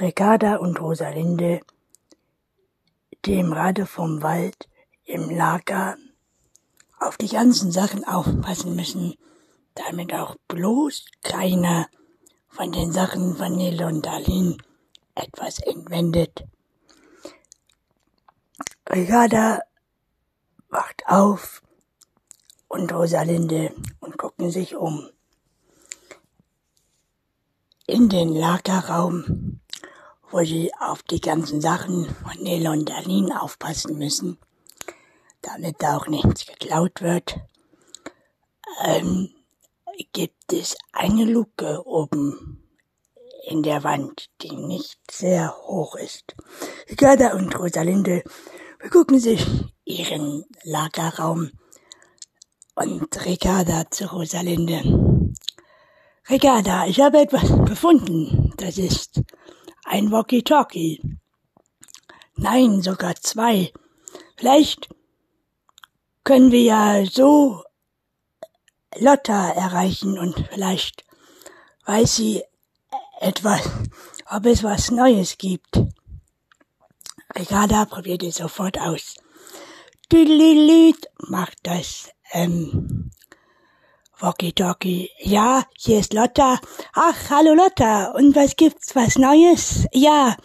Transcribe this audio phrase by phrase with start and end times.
[0.00, 1.60] Ricarda und Rosalinde,
[3.24, 4.68] die im Rade vom Wald
[5.04, 5.96] im Lager
[7.00, 9.14] auf die ganzen Sachen aufpassen müssen,
[9.74, 11.88] damit auch bloß keiner
[12.48, 14.56] von den Sachen von Nele und Darlene
[15.16, 16.44] etwas entwendet.
[18.88, 19.62] Ricarda
[20.68, 21.62] wacht auf
[22.68, 25.08] und Rosalinde und gucken sich um.
[27.86, 29.47] In den Lagerraum,
[30.30, 34.38] wo sie auf die ganzen Sachen von Nele und Darlene aufpassen müssen,
[35.42, 37.38] damit auch nichts geklaut wird,
[38.84, 39.30] ähm,
[40.12, 42.62] gibt es eine Luke oben
[43.46, 46.36] in der Wand, die nicht sehr hoch ist.
[46.88, 48.22] Gerda und Rosalinde
[48.78, 49.44] begucken sich
[49.84, 51.50] ihren Lagerraum
[52.74, 55.32] und Ricarda zu Rosalinde.
[56.28, 58.52] Ricarda, ich habe etwas gefunden.
[58.58, 59.22] Das ist
[59.88, 61.18] ein Walkie-Talkie.
[62.36, 63.72] Nein, sogar zwei.
[64.36, 64.88] Vielleicht
[66.24, 67.64] können wir ja so
[68.96, 71.04] Lotta erreichen und vielleicht
[71.86, 72.42] weiß sie
[73.20, 73.62] etwas,
[74.26, 75.80] ob es was Neues gibt.
[77.36, 79.16] Ricarda probiert es sofort aus.
[80.12, 82.97] Düdelüdelüt macht das ähm,
[84.20, 85.10] Walkie-Talkie.
[85.20, 86.58] Ja, hier ist Lotta.
[86.92, 88.12] Ach, hallo Lotta.
[88.12, 89.86] Und was gibt's, was Neues?
[89.92, 90.36] Ja,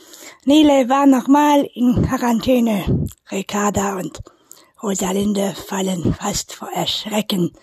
[0.46, 3.08] Nele war nochmal in Quarantäne.
[3.32, 4.22] Ricarda und
[4.82, 7.54] Rosalinde fallen fast vor Erschrecken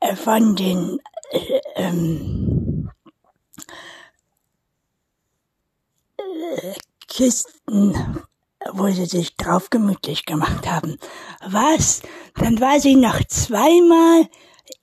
[0.00, 0.98] äh, von den
[1.32, 2.90] äh, ähm,
[6.16, 6.72] äh,
[7.08, 8.24] Kisten,
[8.72, 10.96] wo sie sich drauf gemütlich gemacht haben.
[11.46, 12.00] Was?
[12.36, 14.28] Dann war sie noch zweimal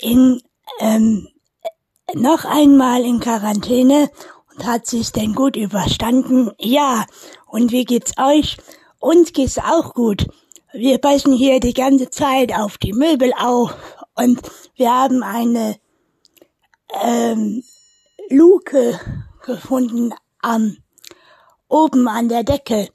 [0.01, 0.41] in
[0.79, 1.27] ähm,
[2.13, 4.09] noch einmal in Quarantäne
[4.53, 6.51] und hat sich's denn gut überstanden?
[6.59, 7.05] Ja.
[7.47, 8.57] Und wie geht's euch?
[8.99, 10.27] Uns geht's auch gut.
[10.73, 13.73] Wir passen hier die ganze Zeit auf die Möbel auf
[14.15, 14.41] und
[14.75, 15.77] wir haben eine
[17.01, 17.63] ähm,
[18.29, 18.99] Luke
[19.43, 20.77] gefunden am
[21.67, 22.89] oben an der Decke.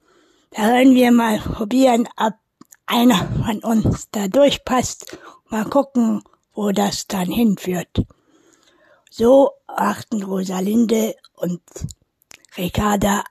[0.50, 2.34] Da wollen wir mal probieren, ob
[2.86, 5.19] einer von uns da durchpasst.
[5.48, 6.22] Mal gucken,
[6.56, 8.04] wo das dann hinführt.
[9.10, 11.62] So achten Rosalinde und
[12.56, 13.22] Ricarda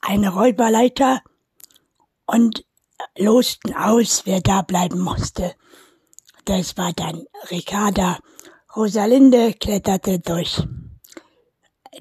[0.00, 1.22] eine Räuberleiter
[2.26, 2.64] und
[3.16, 5.54] losten aus, wer da bleiben musste.
[6.44, 8.18] Das war dann Ricarda.
[8.76, 10.62] Rosalinde kletterte durch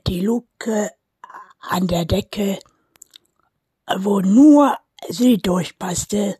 [0.06, 0.92] die Luke
[1.60, 2.60] an der Decke,
[3.98, 4.78] wo nur
[5.10, 6.40] sie durchpasste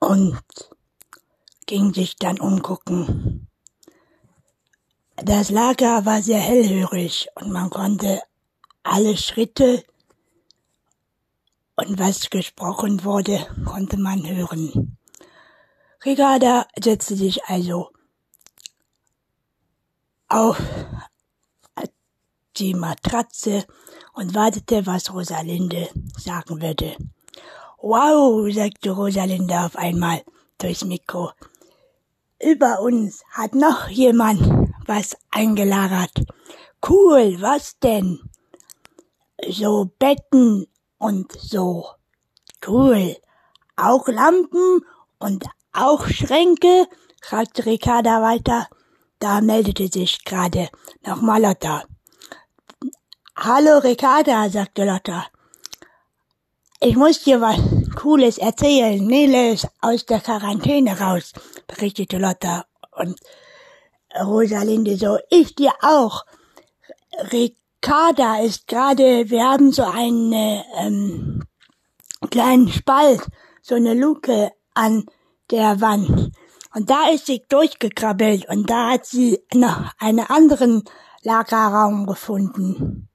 [0.00, 0.42] und
[1.66, 3.48] ging sich dann umgucken.
[5.16, 8.22] Das Lager war sehr hellhörig und man konnte
[8.82, 9.82] alle Schritte
[11.76, 14.96] und was gesprochen wurde, konnte man hören.
[16.04, 17.90] Ricarda setzte sich also
[20.28, 20.60] auf
[22.56, 23.66] die Matratze
[24.14, 26.96] und wartete, was Rosalinde sagen würde.
[27.78, 30.22] Wow, sagte Rosalinde auf einmal
[30.58, 31.32] durchs Mikro.
[32.42, 34.42] Über uns hat noch jemand
[34.86, 36.12] was eingelagert.
[36.86, 38.20] Cool, was denn?
[39.48, 40.66] So Betten
[40.98, 41.86] und so.
[42.66, 43.16] Cool.
[43.76, 44.82] Auch Lampen
[45.18, 46.86] und auch Schränke?
[47.22, 48.68] fragte Ricarda weiter.
[49.18, 50.68] Da meldete sich gerade
[51.04, 51.84] nochmal Lotta.
[53.34, 55.26] Hallo Ricarda, sagte Lotta.
[56.80, 57.58] Ich muss dir was
[57.94, 59.04] Cooles erzählen.
[59.04, 61.32] Nele ist aus der Quarantäne raus,
[61.66, 62.66] berichtete Lotta.
[62.92, 63.18] Und
[64.18, 66.24] Rosalinde so, ich dir auch.
[67.32, 70.32] Ricarda ist gerade, wir haben so einen
[70.78, 71.44] ähm,
[72.30, 73.26] kleinen Spalt,
[73.62, 75.06] so eine Luke an
[75.50, 76.32] der Wand.
[76.74, 80.84] Und da ist sie durchgekrabbelt und da hat sie noch einen anderen
[81.22, 83.08] Lagerraum gefunden.